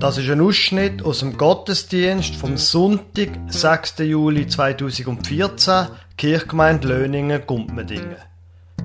[0.00, 3.98] Das ist ein Ausschnitt aus dem Gottesdienst vom Sonntag, 6.
[3.98, 8.16] Juli 2014, Kirchgemeinde Löningen, Gumpmedingen.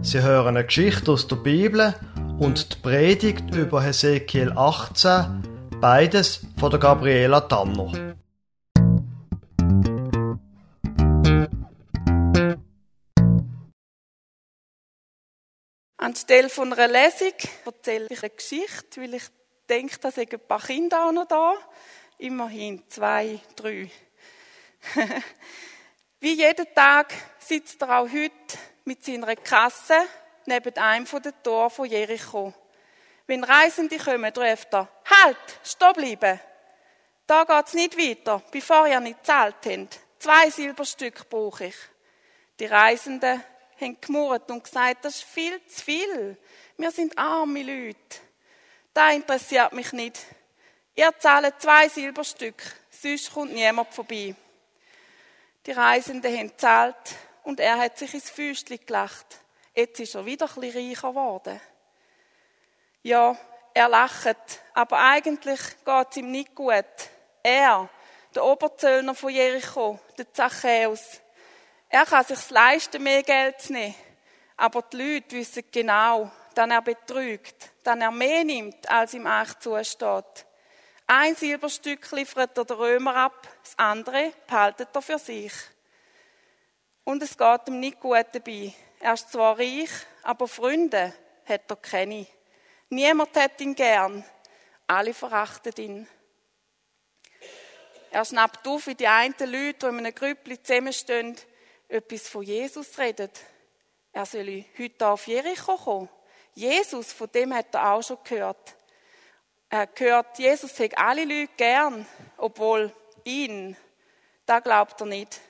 [0.01, 1.93] Sie hören eine Geschichte aus der Bibel
[2.39, 8.15] und die Predigt über Hesekiel 18, beides von der Gabriela Tanner.
[15.97, 19.29] Anstelle von einer Lesung erzähle ich eine Geschichte, weil ich
[19.69, 21.55] denke, da sind ein paar Kinder auch noch da.
[22.17, 23.89] Immerhin zwei, drei.
[26.19, 29.97] Wie jeden Tag sitzt er auch heute mit seiner Kasse
[30.45, 32.53] neben einem von den Toren von Jericho.
[33.27, 36.39] Wenn Reisende kommen, ruft er, halt, stehen bleiben.
[37.25, 39.99] Da geht's nicht weiter, bevor ihr nicht zahlt habt.
[40.19, 41.75] Zwei Silberstück brauche ich.
[42.59, 43.43] Die Reisenden
[43.79, 46.37] haben gemurrt und gesagt, das ist viel zu viel.
[46.77, 48.19] Wir sind arme Leute.
[48.93, 50.19] Das interessiert mich nicht.
[50.95, 54.35] Ihr zahlt zwei Silberstück, sonst kommt niemand vorbei.
[55.65, 59.25] Die Reisenden haben gezahlt und er hat sich ins Füßchen gelacht.
[59.73, 61.59] Jetzt ist er wieder ein bisschen reicher geworden.
[63.01, 63.35] Ja,
[63.73, 66.85] er lacht, aber eigentlich geht es ihm nicht gut.
[67.41, 67.89] Er,
[68.35, 71.19] der Oberzöllner von Jericho, der Zachäus,
[71.89, 73.95] er kann sich leisten, mehr Geld zu nehmen.
[74.57, 79.59] Aber die Leute wissen genau, dass er betrügt, dass er mehr nimmt, als ihm eigentlich
[79.59, 80.45] zusteht.
[81.07, 85.53] Ein Silberstück liefert er den Römer ab, das andere behaltet er für sich.
[87.03, 88.73] Und es geht ihm nicht gut dabei.
[88.99, 89.89] Er ist zwar reich,
[90.21, 91.13] aber Freunde
[91.45, 92.25] hat er keine.
[92.89, 94.23] Niemand hat ihn gern.
[94.87, 96.07] Alle verachten ihn.
[98.11, 101.35] Er schnappt auf, wie die einen Leute, die in einem Grüppli zusammenstehen,
[101.87, 103.31] etwas von Jesus reden.
[104.11, 106.09] Er soll heute auf Jericho kommen.
[106.53, 108.75] Jesus, von dem hat er auch schon gehört.
[109.69, 112.05] Er gehört, Jesus hat alle Leute gern,
[112.37, 113.75] obwohl ihn,
[114.45, 115.41] da glaubt er nicht,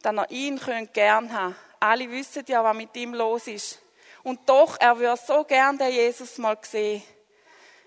[0.00, 0.60] dass er ihn
[0.92, 3.80] gern haben Alle wissen ja, was mit ihm los ist.
[4.22, 7.02] Und doch, er würde so gern den Jesus mal sehen.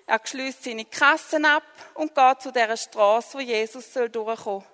[0.05, 1.63] Er schließt seine Kassen ab
[1.93, 4.65] und geht zu der Straße, wo Jesus soll durchkommen.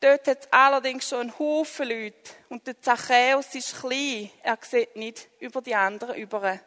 [0.00, 2.30] Dort hat es allerdings schon einen Haufen Leute.
[2.48, 4.30] Und der Zachäus ist klein.
[4.42, 6.60] Er sieht nicht über die anderen über.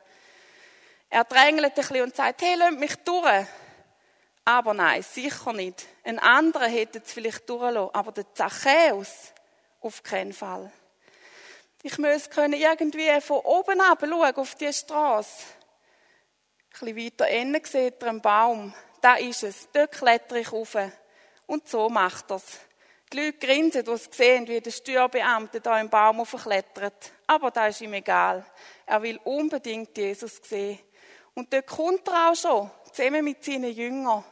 [1.10, 3.46] Er drängelt ein bisschen und sagt, hey, lasst mich durch.
[4.46, 5.86] Aber nein, sicher nicht.
[6.04, 9.34] Ein anderer hätte es vielleicht durchlassen, aber der Zachäus
[9.82, 10.72] auf keinen Fall.
[11.82, 15.46] Ich müsste können irgendwie von oben ab schauen auf die Straße.
[16.82, 18.74] Ein bisschen weiter innen sieht er einen Baum.
[19.02, 19.70] Da ist es.
[19.72, 20.76] Dort klettere ich rauf.
[21.46, 22.60] Und so macht er es.
[23.12, 27.12] Die Leute grinsen, die sehen, wie der Steuerbeamte da im Baum aufklettert.
[27.26, 28.46] Aber da ist ihm egal.
[28.86, 30.80] Er will unbedingt Jesus sehen.
[31.40, 34.26] Und dort kommt er auch schon, zusammen mit seinen Jüngern.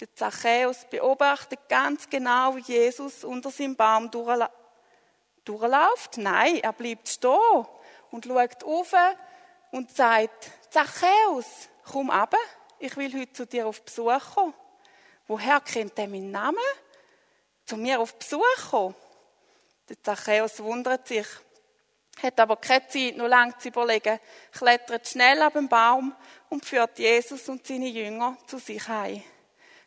[0.00, 4.50] Der Zachäus beobachtet ganz genau, wie Jesus unter seinem Baum durchla
[5.44, 6.16] durchläuft.
[6.16, 7.64] Nein, er bleibt stehen
[8.10, 8.92] und schaut auf
[9.70, 12.34] und sagt, Zachäus, komm ab,
[12.80, 14.54] ich will heute zu dir auf Besuch kommen.
[15.28, 16.58] Woher kennt er meinen Namen?
[17.66, 18.96] Zu mir auf Besuch kommen?
[19.88, 21.28] Der Zachäus wundert sich
[22.22, 24.18] hat aber keine Zeit, noch lange zu überlegen,
[24.52, 26.14] klettert schnell ab dem Baum
[26.48, 29.22] und führt Jesus und seine Jünger zu sich heim.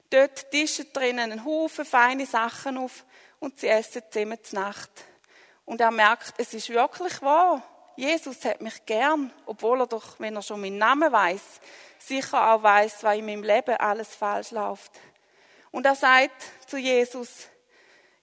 [0.09, 3.05] Dort tischen drinnen einen Haufen feine Sachen auf
[3.39, 4.91] und sie essen zusammen zur Nacht.
[5.65, 7.63] Und er merkt, es ist wirklich wahr.
[7.95, 11.41] Jesus hat mich gern, obwohl er doch, wenn er schon meinen Namen weiß,
[11.99, 14.91] sicher auch weiß, was in meinem Leben alles falsch läuft.
[15.71, 17.47] Und er sagt zu Jesus,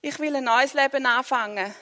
[0.00, 1.74] ich will ein neues Leben anfangen.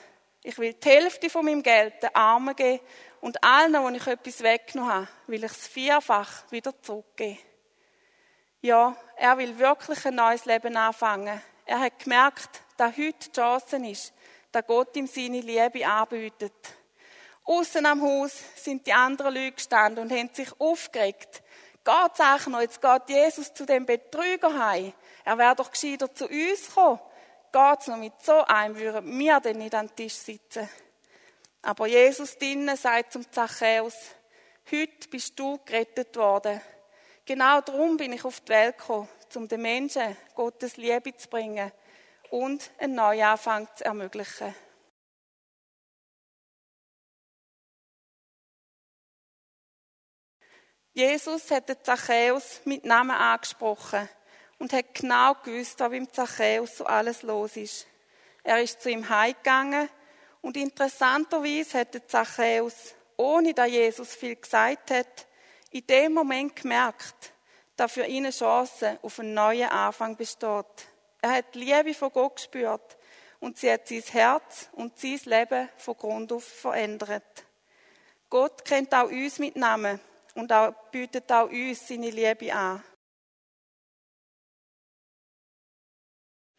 [0.43, 2.79] Ich will die Hälfte von meinem Geld den Armen geben
[3.21, 7.39] und allen, wo ich etwas weggenommen habe, will ich es vierfach wieder zurückgeben.
[8.61, 11.41] Ja, er will wirklich ein neues Leben anfangen.
[11.65, 14.13] Er hat gemerkt, dass heute die Chance ist,
[14.51, 16.53] dass Gott ihm seine Liebe anbietet.
[17.43, 21.43] Außen am Haus sind die anderen Leute gestanden und haben sich aufgeregt.
[21.83, 22.61] Geht's eigentlich noch?
[22.61, 24.93] Jetzt geht Jesus zu dem Betrüger heim.
[25.23, 26.99] Er wäre doch gescheiter zu uns gekommen
[27.57, 30.69] geht's noch mit so einem, würden wir denn nicht an den Tisch sitzen?
[31.63, 33.95] Aber Jesus drinnen sagt zum Zachäus,
[34.71, 36.61] heute bist du gerettet worden.
[37.25, 41.71] Genau darum bin ich auf die Welt gekommen, um den Menschen Gottes Liebe zu bringen
[42.29, 44.53] und einen Neuanfang zu ermöglichen.
[50.93, 54.09] Jesus hat den Zachäus mit Namen angesprochen
[54.59, 57.87] und hat genau gewusst, was beim Zachäus so alles los ist.
[58.43, 59.89] Er ist zu ihm heimgegangen
[60.41, 65.27] und interessanterweise hat der Zachäus, ohne dass Jesus viel gesagt hat,
[65.71, 67.33] in dem Moment gemerkt,
[67.75, 70.65] da für ihn eine Chance auf einen neuen Anfang besteht.
[71.21, 72.97] Er hat die Liebe von Gott gespürt
[73.39, 77.45] und sie hat sein Herz und sein Leben von Grund auf verändert.
[78.29, 79.99] Gott kennt auch uns mit Namen
[80.35, 80.51] und
[80.91, 82.83] bietet auch uns seine Liebe an.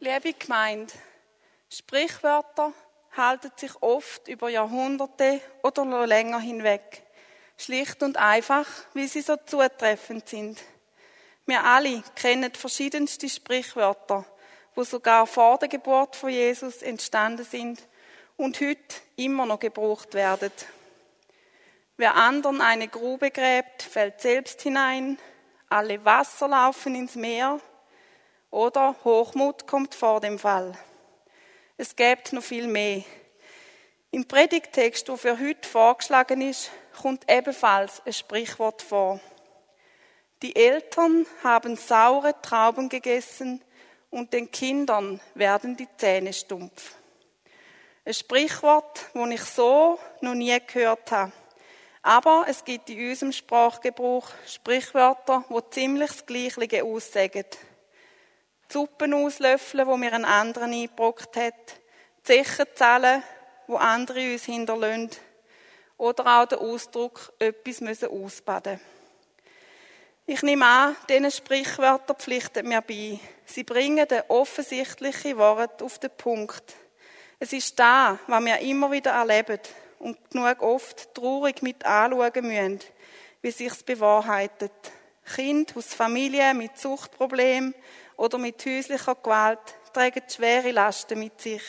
[0.01, 0.93] Liebe Gemeinde,
[1.69, 2.73] Sprichwörter
[3.17, 7.03] halten sich oft über Jahrhunderte oder noch länger hinweg.
[7.57, 8.65] Schlicht und einfach,
[8.95, 10.63] wie sie so zutreffend sind.
[11.47, 14.25] Wir alle kennen verschiedenste Sprichwörter,
[14.77, 17.83] wo sogar vor der Geburt von Jesus entstanden sind
[18.37, 20.53] und heute immer noch gebraucht werden.
[21.97, 25.19] Wer anderen eine Grube gräbt, fällt selbst hinein,
[25.69, 27.61] alle Wasser laufen ins Meer
[28.51, 30.77] oder Hochmut kommt vor dem Fall.
[31.77, 33.03] Es gibt noch viel mehr.
[34.11, 39.21] Im Predigtext, der für heute vorgeschlagen ist, kommt ebenfalls ein Sprichwort vor.
[40.43, 43.63] Die Eltern haben saure Trauben gegessen
[44.11, 46.95] und den Kindern werden die Zähne stumpf.
[48.05, 51.33] Ein Sprichwort, das ich so noch nie gehört habe.
[52.03, 57.45] Aber es gibt in unserem Sprachgebrauch Sprichwörter, die ziemlich das Gleiche aussagen.
[58.69, 61.55] Die Suppen auslöffeln, wo mir einen anderen eingebrockt hat.
[62.19, 63.23] Die Zechen zählen,
[63.67, 65.11] wo andere uns hinterlassen.
[65.97, 68.79] Oder auch der Ausdruck, etwas müssen ausbaden.
[70.27, 73.19] Ich nehme an, diese Sprichwörter pflichten mir bei.
[73.47, 76.75] Sie bringen den offensichtlichen Wort auf den Punkt.
[77.39, 79.61] Es ist da, was wir immer wieder erleben
[79.99, 82.81] und genug oft traurig mit anschauen müssen,
[83.41, 84.73] wie sich's bewahrheitet.
[85.35, 87.75] Kinder aus Familien mit Suchtproblemen
[88.19, 89.61] oder mit häuslicher Gewalt
[89.95, 91.63] tragen schwere Lasten mit sich.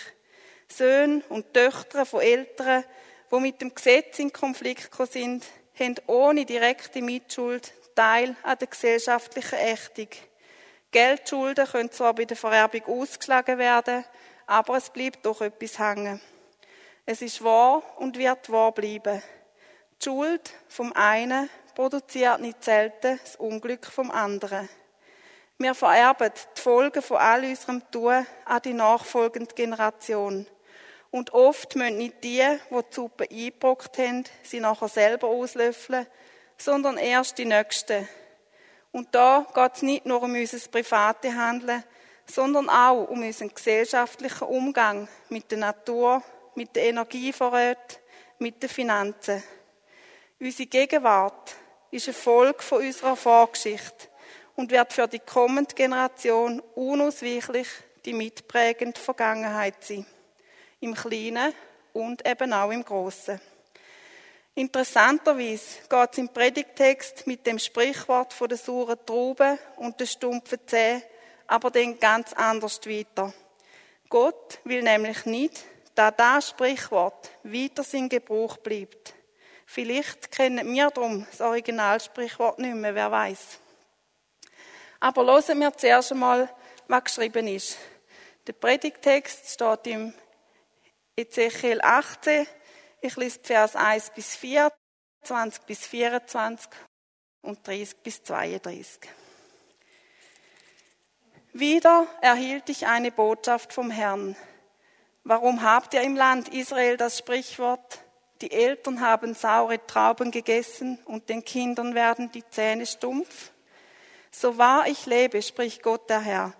[0.67, 2.83] Söhne und Töchter von Eltern,
[3.31, 5.45] die mit dem Gesetz in Konflikt sind,
[5.79, 10.07] haben ohne direkte Mitschuld Teil an der gesellschaftlichen Ächtung.
[10.91, 14.03] Geldschulden können zwar bei der Vererbung ausgeschlagen werden,
[14.47, 16.19] aber es bleibt doch etwas hängen.
[17.05, 19.21] Es ist wahr und wird wahr bleiben.
[20.01, 24.67] Die Schuld vom einen produziert nicht selten das Unglück vom anderen.
[25.61, 30.47] Wir vererben die Folgen von all unserem Tun an die nachfolgende Generation.
[31.11, 36.07] Und oft müssen nicht die, die die Suppe eingebrockt haben, sie nachher selber auslöffeln,
[36.57, 38.07] sondern erst die Nächsten.
[38.93, 41.83] Und da geht es nicht nur um unser private Handeln,
[42.25, 46.23] sondern auch um unseren gesellschaftlichen Umgang mit der Natur,
[46.55, 47.97] mit den Energievorräten,
[48.37, 49.43] mit den Finanzen.
[50.39, 51.53] Unsere Gegenwart
[51.91, 54.08] ist eine Folge von unserer Vorgeschichte
[54.59, 57.69] und wird für die kommende Generation unausweichlich
[58.03, 60.05] die mitprägende Vergangenheit sein.
[60.81, 61.53] Im Kleinen
[61.93, 63.39] und eben auch im Großen.
[64.55, 70.59] Interessanterweise geht es im Predigtext mit dem Sprichwort von der sauren Traube und der stumpfen
[70.65, 71.03] Zähne
[71.47, 73.33] aber dann ganz anders weiter.
[74.09, 75.63] Gott will nämlich nicht,
[75.95, 79.13] dass das Sprichwort weiter in Gebrauch bleibt.
[79.65, 83.59] Vielleicht kennen wir darum das Originalsprichwort nicht mehr, wer weiß.
[84.99, 86.53] Aber hören wir zuerst einmal,
[86.87, 87.77] was geschrieben ist.
[88.47, 90.13] Der Predigtext steht im
[91.15, 92.47] Ezechiel 18,
[93.01, 94.71] ich lese Vers 1 bis 4,
[95.23, 96.69] 20 bis 24
[97.41, 99.09] und 30 bis 32.
[101.53, 104.35] Wieder erhielt ich eine Botschaft vom Herrn.
[105.23, 107.99] Warum habt ihr im Land Israel das Sprichwort,
[108.41, 113.51] die Eltern haben saure Trauben gegessen und den Kindern werden die Zähne stumpf?
[114.31, 116.53] So wahr ich lebe, spricht Gott der Herr,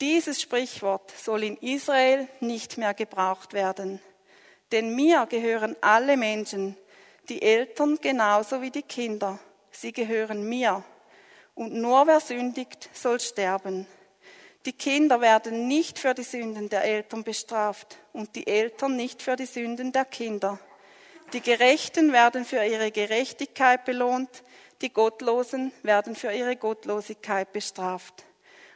[0.00, 4.00] dieses Sprichwort soll in Israel nicht mehr gebraucht werden.
[4.72, 6.76] Denn mir gehören alle Menschen,
[7.28, 9.38] die Eltern genauso wie die Kinder.
[9.70, 10.82] Sie gehören mir.
[11.54, 13.86] Und nur wer sündigt, soll sterben.
[14.64, 19.36] Die Kinder werden nicht für die Sünden der Eltern bestraft und die Eltern nicht für
[19.36, 20.58] die Sünden der Kinder.
[21.32, 24.42] Die Gerechten werden für ihre Gerechtigkeit belohnt,
[24.82, 28.24] die Gottlosen werden für ihre Gottlosigkeit bestraft.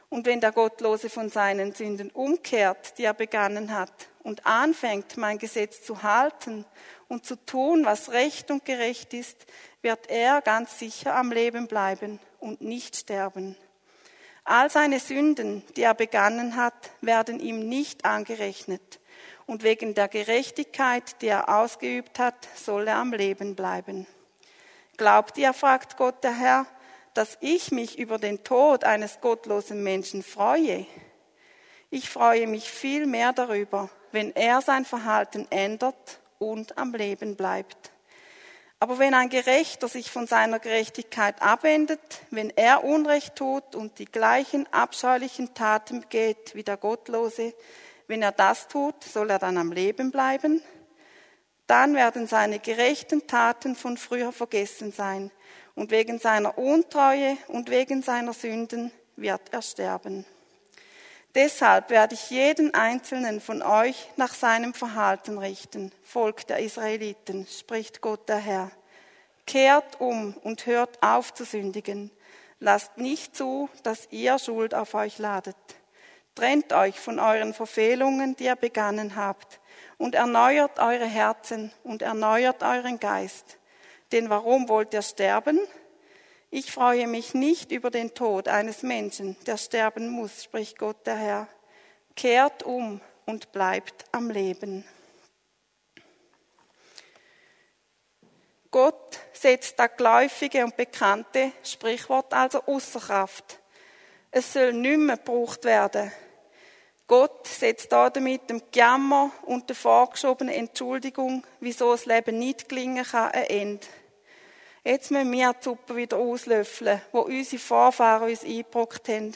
[0.08, 5.38] Und wenn der Gottlose von seinen Sünden umkehrt, die er begangen hat, und anfängt, mein
[5.38, 6.64] Gesetz zu halten
[7.08, 9.46] und zu tun, was recht und gerecht ist,
[9.82, 13.56] wird er ganz sicher am Leben bleiben und nicht sterben.
[14.42, 19.00] All seine Sünden, die er begangen hat, werden ihm nicht angerechnet.
[19.44, 24.08] Und wegen der Gerechtigkeit, die er ausgeübt hat, soll er am Leben bleiben.
[24.96, 26.66] Glaubt ihr, fragt Gott der Herr,
[27.12, 30.86] dass ich mich über den Tod eines gottlosen Menschen freue?
[31.90, 37.92] Ich freue mich viel mehr darüber, wenn er sein Verhalten ändert und am Leben bleibt.
[38.78, 42.00] Aber wenn ein Gerechter sich von seiner Gerechtigkeit abwendet,
[42.30, 47.54] wenn er Unrecht tut und die gleichen abscheulichen Taten begeht wie der Gottlose,
[48.06, 50.62] wenn er das tut, soll er dann am Leben bleiben?
[51.66, 55.30] Dann werden seine gerechten Taten von früher vergessen sein,
[55.74, 60.24] und wegen seiner Untreue und wegen seiner Sünden wird er sterben.
[61.34, 68.00] Deshalb werde ich jeden einzelnen von euch nach seinem Verhalten richten, Volk der Israeliten, spricht
[68.00, 68.70] Gott der Herr.
[69.46, 72.10] Kehrt um und hört auf zu sündigen.
[72.58, 75.56] Lasst nicht zu, dass ihr Schuld auf euch ladet.
[76.34, 79.60] Trennt euch von euren Verfehlungen, die ihr begangen habt,
[79.98, 83.58] und erneuert eure Herzen und erneuert euren Geist.
[84.12, 85.58] Denn warum wollt ihr sterben?
[86.50, 91.16] Ich freue mich nicht über den Tod eines Menschen, der sterben muss, spricht Gott der
[91.16, 91.48] Herr.
[92.14, 94.84] Kehrt um und bleibt am Leben.
[98.70, 103.58] Gott setzt das geläufige und bekannte Sprichwort also außer Kraft.
[104.30, 106.12] Es soll nicht mehr gebraucht werden.
[107.08, 113.30] Gott setzt damit dem Jammer und der vorgeschobenen Entschuldigung, wieso das Leben nicht gelingen kann,
[113.30, 113.86] ein Ende.
[114.82, 119.34] Jetzt müssen wir die Suppe wieder auslöffeln, wo unsere Vorfahren uns eingebrockt haben.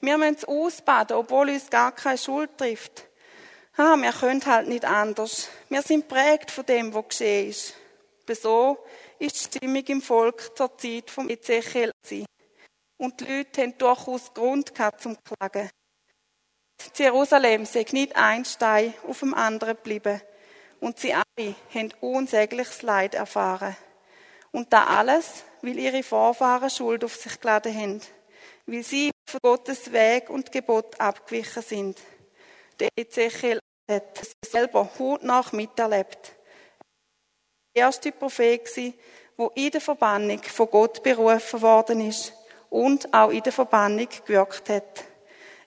[0.00, 3.04] Wir müssen es ausbaden, obwohl uns gar keine Schuld trifft.
[3.76, 5.48] Ah, wir können halt nicht anders.
[5.68, 7.74] Wir sind prägt von dem, was geschehen ist.
[8.40, 8.78] So
[9.18, 11.92] ist die Stimmung im Volk zur Zeit vom Ezechiel.
[12.96, 15.70] Und die Leute haben durchaus Grund gehabt zum Klagen.
[16.96, 20.20] Jerusalem sei nicht ein Stein auf dem anderen geblieben.
[20.80, 23.76] Und sie alle haben unsägliches Leid erfahren.
[24.50, 28.00] Und da alles, weil ihre Vorfahren Schuld auf sich geladen haben,
[28.66, 31.98] weil sie von Gottes Weg und Gebot abgewichen sind.
[32.80, 33.60] Der Ezechiel
[33.90, 36.32] hat selber hautnach miterlebt.
[37.74, 42.32] Der erste Prophet der in der Verbannung von Gott berufen worden ist
[42.70, 45.04] und auch in der Verbannung gewirkt hat.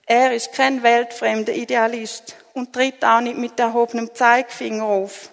[0.08, 5.30] Er ist kein weltfremder Idealist und tritt auch nicht mit erhobenem Zeigefinger auf.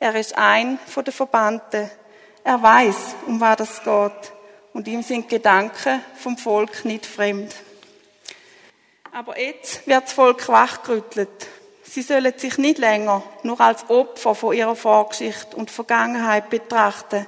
[0.00, 1.90] Er ist ein von den Verbannten,
[2.42, 2.96] er weiß,
[3.26, 4.32] um was es geht.
[4.72, 7.54] Und ihm sind Gedanken vom Volk nicht fremd.
[9.12, 11.46] Aber jetzt wird das Volk wachgerüttelt.
[11.82, 17.26] Sie sollen sich nicht länger nur als Opfer von ihrer Vorgeschichte und Vergangenheit betrachten.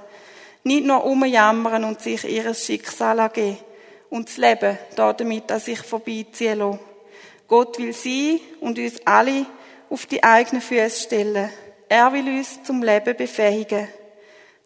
[0.65, 3.59] Nicht nur umjammern und sich ihres Schicksal angeben
[4.11, 6.81] und das Leben damit an sich vorbeiziehen lassen.
[7.49, 9.47] Gott will sie und uns alle
[9.89, 11.51] auf die eigenen Füße stellen.
[11.89, 13.89] Er will uns zum Leben befähigen.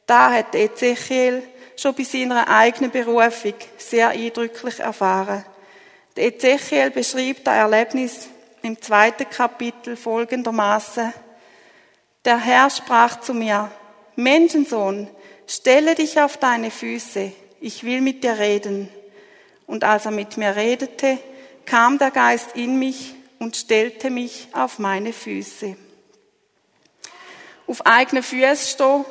[0.06, 1.42] Da hat Ezechiel
[1.76, 5.44] schon bei seiner eigenen Berufung sehr eindrücklich erfahren.
[6.16, 8.28] Der Ezechiel beschreibt das Erlebnis
[8.62, 11.12] im zweiten Kapitel folgendermaßen.
[12.24, 13.70] Der Herr sprach zu mir,
[14.16, 15.08] Menschensohn,
[15.46, 18.88] stelle dich auf deine Füße, ich will mit dir reden.
[19.66, 21.18] Und als er mit mir redete,
[21.64, 25.76] kam der Geist in mich und stellte mich auf meine Füße.
[27.66, 29.04] Auf eigene Füße stehen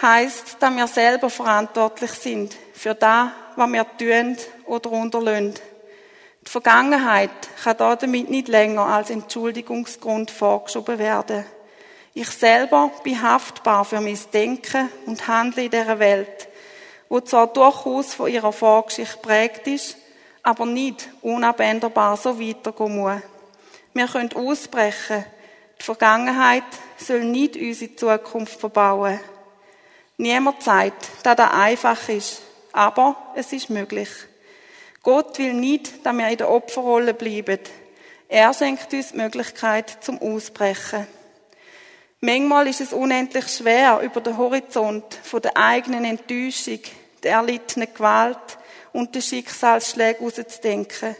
[0.00, 5.54] heißt, dass wir selber verantwortlich sind für das, was wir tun oder unterlassen.
[6.44, 7.30] Die Vergangenheit
[7.62, 11.44] kann damit nicht länger als Entschuldigungsgrund vorgeschoben werden.
[12.14, 16.48] Ich selber bin haftbar für mein Denken und Handeln in dieser Welt,
[17.12, 19.98] wo zwar durchaus von ihrer Vorgeschichte prägt ist,
[20.42, 23.20] aber nicht unabänderbar so weitergehen muss.
[23.92, 25.26] Wir können ausbrechen.
[25.78, 26.64] Die Vergangenheit
[26.96, 29.20] soll nicht unsere Zukunft verbauen.
[30.16, 32.40] Niemand sagt, dass das einfach ist,
[32.72, 34.08] aber es ist möglich.
[35.02, 37.58] Gott will nicht, dass wir in der Opferrolle bleiben.
[38.26, 41.06] Er schenkt uns die Möglichkeit zum Ausbrechen.
[42.22, 46.80] Manchmal ist es unendlich schwer, über den Horizont von der eigenen Enttäuschung,
[47.30, 48.58] erlittenen Gewalt
[48.92, 51.16] und der Schicksalsschläge herauszudenken.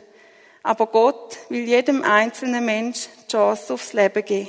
[0.62, 4.48] Aber Gott will jedem einzelnen Mensch die Chance aufs Leben geben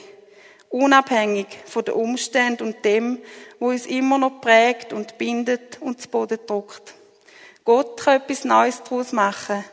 [0.73, 3.19] unabhängig von den Umständen und dem,
[3.59, 6.95] wo uns immer noch prägt und bindet und zu Boden drückt.
[7.63, 9.63] Gott kann etwas Neues daraus machen.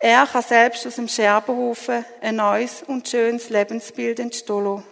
[0.00, 4.82] Er kann selbst aus dem Scherbenhaufen ein neues und schönes Lebensbild entstehen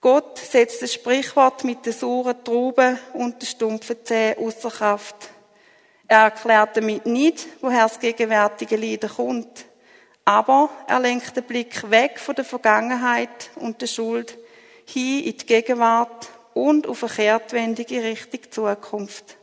[0.00, 5.28] Gott setzt das Sprichwort mit den sauren Trauben und den stumpfen Zähnen außer Kraft.
[6.08, 9.66] Er erklärt damit nicht, woher das gegenwärtige Leiden kommt.
[10.24, 14.38] Aber er lenkt den Blick weg von der Vergangenheit und der Schuld
[14.86, 19.36] hin in die Gegenwart und auf eine kehrtwendige Richtung Zukunft.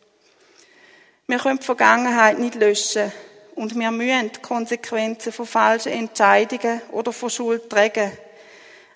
[1.27, 3.11] Wir können die Vergangenheit nicht löschen
[3.55, 8.11] und wir müssen die Konsequenzen von falschen Entscheidungen oder von Schuld tragen.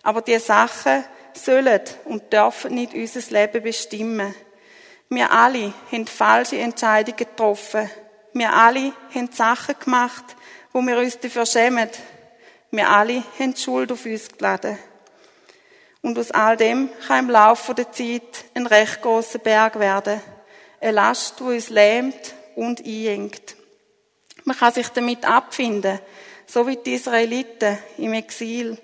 [0.01, 1.03] Aber diese Sachen
[1.37, 4.33] sollen und dürfen nicht unser Leben bestimmen.
[5.09, 7.89] Wir alle haben falsche Entscheidungen getroffen.
[8.33, 10.23] Wir alle haben Sachen gemacht,
[10.71, 11.89] wo wir uns dafür schämen.
[12.71, 14.77] Wir alle haben Schuld auf uns geladen.
[16.01, 20.21] Und aus all dem kann im Laufe der Zeit ein recht großer Berg werden.
[20.79, 23.55] Eine Last, die uns lähmt und einengt.
[24.45, 25.99] Man kann sich damit abfinden,
[26.47, 28.77] so wie die Israeliten im Exil.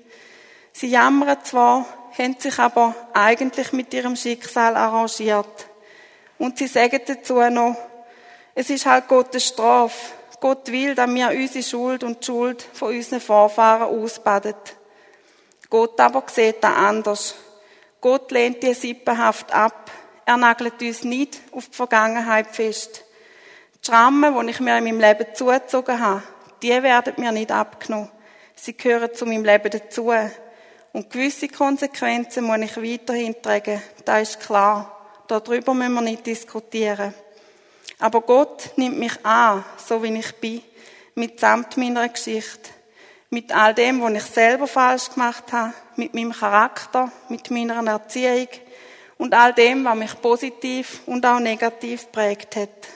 [0.73, 1.85] Sie jammern zwar,
[2.17, 5.67] haben sich aber eigentlich mit ihrem Schicksal arrangiert.
[6.37, 7.75] Und sie sagen dazu noch,
[8.55, 10.13] es ist halt Gottes Strafe.
[10.39, 14.55] Gott will, dass wir unsere Schuld und die Schuld von unseren Vorfahren ausbaden.
[15.69, 17.35] Gott aber sieht das anders.
[17.99, 19.91] Gott lehnt die Sippenhaft ab.
[20.25, 23.03] Er nagelt uns nicht auf die Vergangenheit fest.
[23.83, 26.23] Die Schrammen, die ich mir in meinem Leben zugezogen habe,
[26.61, 28.11] die werden mir nicht abgenommen.
[28.55, 30.11] Sie gehören zu meinem Leben dazu.
[30.97, 33.79] Und gewisse Konsequenzen muss ich weiterhin tragen.
[34.03, 34.99] Das ist klar.
[35.27, 37.13] Darüber müssen wir nicht diskutieren.
[37.99, 40.63] Aber Gott nimmt mich an, so wie ich bin,
[41.13, 42.71] mitsamt meiner Geschichte.
[43.29, 48.47] Mit all dem, was ich selber falsch gemacht habe, mit meinem Charakter, mit meiner Erziehung
[49.19, 52.87] und all dem, was mich positiv und auch negativ prägt hat.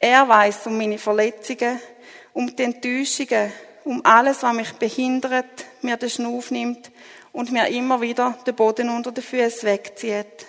[0.00, 1.78] Er weiß um meine Verletzungen,
[2.32, 3.52] um die Enttäuschungen,
[3.84, 6.90] um alles, was mich behindert, mir den Schnuff nimmt
[7.38, 10.44] und mir immer wieder den Boden unter den Füßen wegzieht.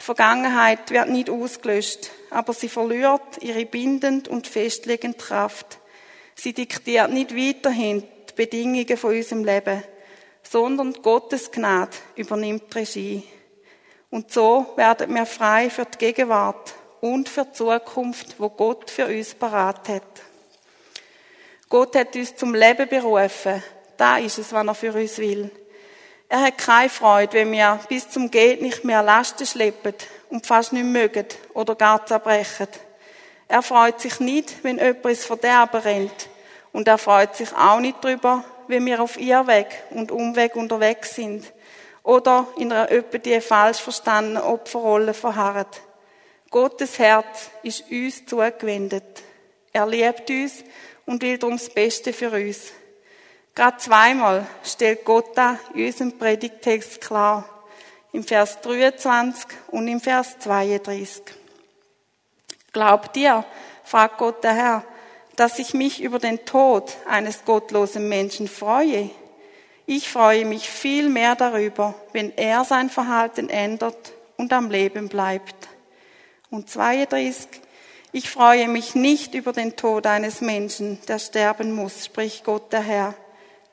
[0.00, 5.78] Die Vergangenheit wird nicht ausgelöscht, aber sie verliert ihre bindend und festlegende Kraft.
[6.34, 9.84] Sie diktiert nicht weiterhin die Bedingungen von unserem Leben,
[10.42, 13.22] sondern Gottes Gnade übernimmt die Regie.
[14.10, 19.06] Und so werden wir frei für die Gegenwart und für die Zukunft, wo Gott für
[19.06, 20.22] uns parat hat.
[21.68, 23.62] Gott hat uns zum Leben berufen.
[23.96, 25.48] Da ist es, was er für uns will.
[26.32, 29.92] Er hat keine Freude, wenn wir bis zum Geht nicht mehr Lasten schleppen
[30.30, 32.68] und fast nicht mögen oder gar zerbrechen.
[33.48, 36.30] Er freut sich nicht, wenn jemand ins Verderben rennt.
[36.72, 41.52] Und er freut sich auch nicht darüber, wenn wir auf Irrweg und Umweg unterwegs sind
[42.02, 45.66] oder in einer öppe die falsch verstandenen Opferrolle verharren.
[46.50, 49.22] Gottes Herz ist uns zugewendet.
[49.70, 50.64] Er liebt uns
[51.04, 52.72] und will darum das Beste für uns.
[53.54, 57.46] Gerade zweimal stellt Gott da in unserem Predigtext klar.
[58.10, 61.22] Im Vers 23 und im Vers 32.
[62.72, 63.44] Glaubt ihr,
[63.84, 64.84] fragt Gott der Herr,
[65.36, 69.10] dass ich mich über den Tod eines gottlosen Menschen freue?
[69.84, 75.68] Ich freue mich viel mehr darüber, wenn er sein Verhalten ändert und am Leben bleibt.
[76.50, 77.34] Und 32.
[78.12, 82.82] Ich freue mich nicht über den Tod eines Menschen, der sterben muss, spricht Gott der
[82.82, 83.14] Herr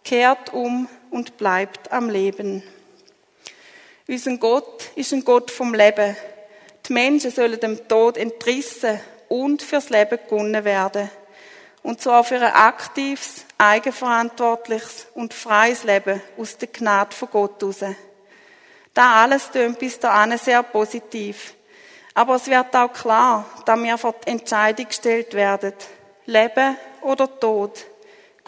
[0.04, 2.64] kehrt um und bleibt am Leben.
[4.08, 6.16] Unser Gott ist ein Gott vom Leben.
[6.88, 11.10] Die Menschen sollen dem Tod entrissen und fürs Leben gewonnen werden.
[11.84, 17.84] Und zwar für ein aktives, eigenverantwortliches und freies Leben aus der Gnade von Gott heraus.
[18.94, 21.54] Da alles tönt bis dahin sehr positiv.
[22.16, 25.74] Aber es wird auch klar, dass wir vor die Entscheidung gestellt werden.
[26.26, 27.86] Leben oder Tod.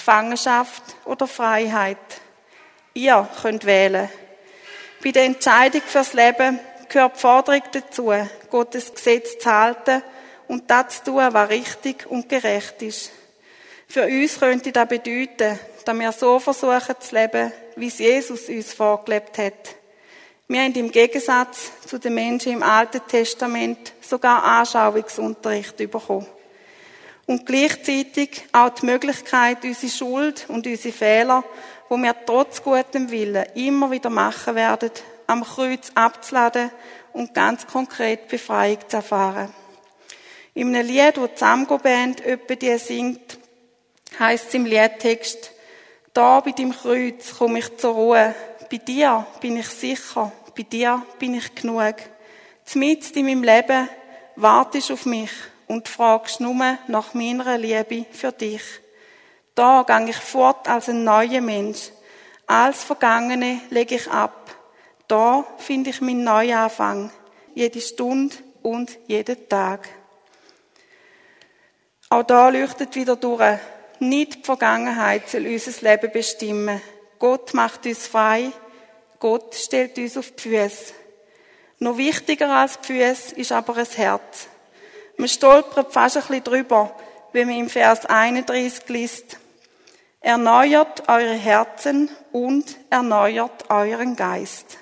[0.01, 1.97] Gefangenschaft oder Freiheit.
[2.95, 4.09] Ihr könnt wählen.
[5.03, 6.59] Bei der Entscheidung fürs Leben
[6.89, 8.11] gehört die Forderung dazu,
[8.49, 10.01] Gottes Gesetz zu halten
[10.47, 13.11] und das zu tun, was richtig und gerecht ist.
[13.87, 18.73] Für uns könnte das bedeuten, dass wir so versuchen zu leben, wie es Jesus uns
[18.73, 19.75] vorgelebt hat.
[20.47, 26.27] Wir haben im Gegensatz zu den Menschen im Alten Testament sogar Anschauungsunterricht bekommen
[27.31, 31.45] und gleichzeitig auch die Möglichkeit, unsere Schuld und unsere Fehler,
[31.87, 34.91] wo wir trotz gutem Willen immer wieder machen werden,
[35.27, 36.71] am Kreuz abzuladen
[37.13, 39.53] und ganz konkret Befreiung zu erfahren.
[40.55, 43.37] In einem Lied, wo die Samgo-Band öppe die singt,
[44.19, 45.51] heisst es im Liedtext,
[46.13, 48.35] da bei dem Kreuz komme ich zur Ruhe.
[48.69, 50.33] Bei dir bin ich sicher.
[50.53, 51.95] Bei dir bin ich genug.
[52.65, 53.87] Zmitzt in meinem Leben
[54.35, 55.31] wartest auf mich
[55.71, 58.62] und fragst nur nach meiner Liebe für dich.
[59.55, 61.91] Da gang ich fort als ein neuer Mensch.
[62.45, 64.53] Als Vergangene lege ich ab.
[65.07, 67.10] Da finde ich meinen Neuanfang.
[67.55, 69.88] Jede Stunde und jeden Tag.
[72.10, 73.57] Auch da leuchtet wieder durch.
[73.99, 76.81] Nicht die Vergangenheit soll unser Leben bestimmen.
[77.17, 78.51] Gott macht uns frei.
[79.19, 80.93] Gott stellt uns auf die Füße.
[81.79, 84.50] Noch wichtiger als die Füße ist aber ein Herz.
[85.17, 86.95] Man stolpert fast ein bisschen drüber,
[87.32, 89.38] wenn man im Vers 31 liest.
[90.19, 94.78] Erneuert eure Herzen und erneuert euren Geist.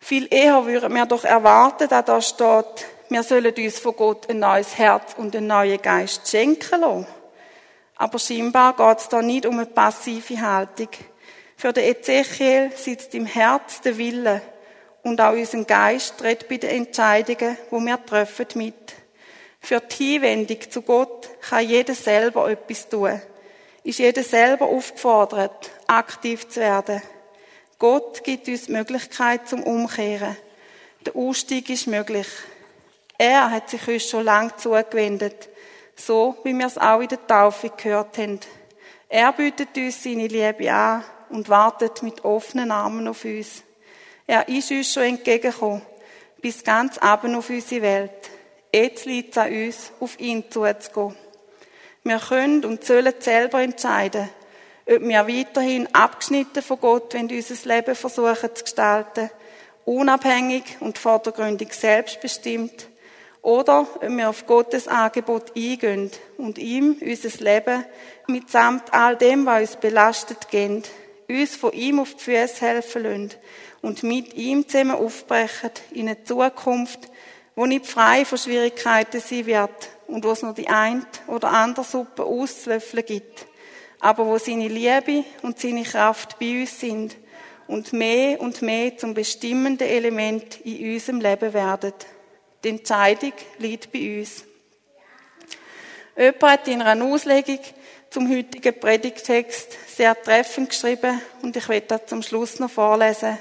[0.00, 4.40] Viel eher würden wir doch erwarten, dass da steht, wir sollen uns von Gott ein
[4.40, 7.06] neues Herz und einen neuen Geist schenken lassen.
[7.96, 10.88] Aber scheinbar geht es da nicht um eine passive Haltung.
[11.56, 14.42] Für den Ezechiel sitzt im Herz der Wille
[15.04, 18.94] und auch unser Geist tritt bei den Entscheidungen, wo wir treffen, mit.
[19.60, 23.20] Für die Hinwendung zu Gott kann jeder selber etwas tun.
[23.82, 27.02] Ist jeder selber aufgefordert, aktiv zu werden.
[27.78, 30.36] Gott gibt uns die Möglichkeit zum Umkehren.
[31.04, 32.26] Der Ausstieg ist möglich.
[33.18, 35.48] Er hat sich uns schon lang zugewendet,
[35.96, 38.40] so wie wir es auch in der Taufe gehört haben.
[39.08, 43.62] Er bietet uns seine Liebe an und wartet mit offenen Armen auf uns.
[44.26, 45.82] Er ist uns schon entgegengekommen,
[46.40, 48.30] bis ganz aben auf unsere Welt.
[48.72, 51.14] Jetzt liegt es an uns, auf ihn zuzugehen.
[52.04, 54.30] Wir können und sollen selber entscheiden,
[54.86, 59.30] ob wir weiterhin abgeschnitten von Gott, wenn unser Leben versuchen zu gestalten,
[59.84, 62.88] unabhängig und vordergründig selbstbestimmt,
[63.42, 67.84] oder ob wir auf Gottes Angebot eingehen und ihm unser Leben
[68.26, 70.82] mitsamt all dem, was uns belastet, gehen,
[71.28, 73.30] uns von ihm auf die Füße helfen lassen
[73.84, 77.00] und mit ihm zusammen aufbrechen in eine Zukunft,
[77.54, 81.84] wo nicht frei von Schwierigkeiten sein wird und wo es nur die ein oder andere
[81.84, 83.46] Suppe auszulöffeln gibt,
[84.00, 87.14] aber wo seine Liebe und seine Kraft bei uns sind
[87.66, 91.92] und mehr und mehr zum bestimmenden Element in unserem Leben werden.
[92.64, 94.44] Die Entscheidung liegt bei uns.
[96.16, 97.60] Jemand hat in einer Auslegung
[98.08, 103.36] zum heutigen Predigtext sehr treffend geschrieben und ich werde das zum Schluss noch vorlesen.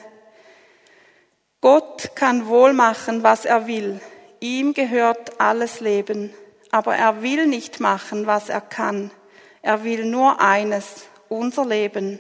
[1.63, 4.02] Gott kann wohl machen, was er will.
[4.41, 6.34] Ihm gehört alles Leben.
[6.71, 9.12] Aber er will nicht machen, was er kann.
[9.62, 12.19] Er will nur eines, unser Leben.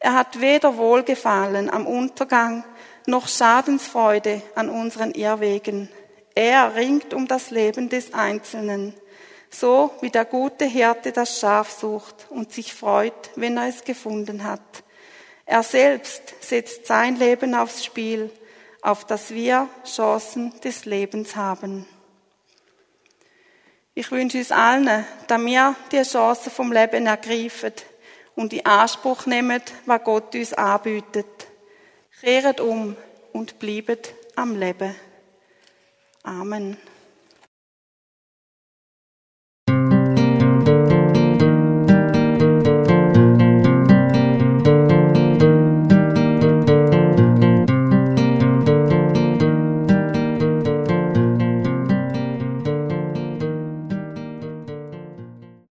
[0.00, 2.64] Er hat weder Wohlgefallen am Untergang
[3.06, 5.88] noch Schadensfreude an unseren Irrwegen.
[6.34, 8.94] Er ringt um das Leben des Einzelnen,
[9.48, 14.42] so wie der gute Hirte das Schaf sucht und sich freut, wenn er es gefunden
[14.42, 14.82] hat.
[15.44, 18.32] Er selbst setzt sein Leben aufs Spiel,
[18.86, 21.86] auf das wir Chancen des Lebens haben.
[23.94, 27.72] Ich wünsche uns allen, dass wir die Chancen vom Leben ergreifen
[28.36, 31.48] und in Anspruch nehmen, was Gott uns anbietet.
[32.20, 32.96] Kehret um
[33.32, 34.94] und bleibt am Leben.
[36.22, 36.76] Amen.